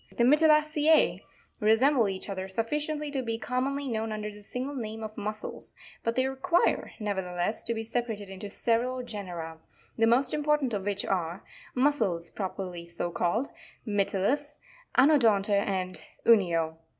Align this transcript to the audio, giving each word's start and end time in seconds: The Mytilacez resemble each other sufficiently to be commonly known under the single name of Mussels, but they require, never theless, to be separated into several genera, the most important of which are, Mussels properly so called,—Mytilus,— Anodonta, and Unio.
The 0.11 0.23
Mytilacez 0.23 1.19
resemble 1.59 2.09
each 2.09 2.27
other 2.27 2.49
sufficiently 2.49 3.11
to 3.11 3.21
be 3.21 3.37
commonly 3.37 3.87
known 3.87 4.11
under 4.11 4.31
the 4.31 4.41
single 4.41 4.73
name 4.73 5.03
of 5.03 5.15
Mussels, 5.15 5.75
but 6.03 6.15
they 6.15 6.25
require, 6.25 6.93
never 6.99 7.21
theless, 7.21 7.63
to 7.65 7.75
be 7.75 7.83
separated 7.83 8.27
into 8.27 8.49
several 8.49 9.03
genera, 9.03 9.59
the 9.99 10.07
most 10.07 10.33
important 10.33 10.73
of 10.73 10.85
which 10.85 11.05
are, 11.05 11.43
Mussels 11.75 12.31
properly 12.31 12.83
so 12.87 13.11
called,—Mytilus,— 13.11 14.57
Anodonta, 14.97 15.51
and 15.53 16.03
Unio. 16.25 16.77